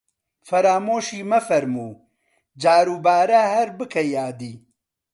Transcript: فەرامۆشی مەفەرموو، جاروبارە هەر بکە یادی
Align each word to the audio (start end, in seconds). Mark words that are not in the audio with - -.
فەرامۆشی 0.47 1.27
مەفەرموو، 1.31 1.91
جاروبارە 2.63 3.41
هەر 3.53 3.67
بکە 3.77 4.01
یادی 4.15 4.53